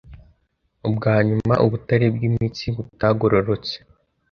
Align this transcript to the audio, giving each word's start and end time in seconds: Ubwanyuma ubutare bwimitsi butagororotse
Ubwanyuma 0.87 1.53
ubutare 1.65 2.05
bwimitsi 2.15 2.65
butagororotse 2.75 3.75